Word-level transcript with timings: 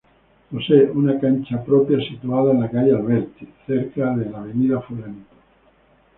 Posee 0.49 0.89
una 0.89 1.19
cancha 1.19 1.63
propia 1.63 1.99
situada 1.99 2.53
en 2.53 2.61
la 2.61 2.71
calle 2.71 2.91
Alberti 2.91 3.47
entre 3.67 4.03
la 4.31 4.39
Av. 4.39 4.83